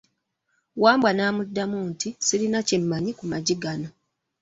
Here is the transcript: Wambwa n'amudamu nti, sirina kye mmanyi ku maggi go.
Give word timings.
Wambwa 0.81 1.11
n'amudamu 1.13 1.79
nti, 1.89 2.09
sirina 2.25 2.59
kye 2.67 2.77
mmanyi 2.81 3.11
ku 3.17 3.23
maggi 3.31 3.55
go. 3.61 3.73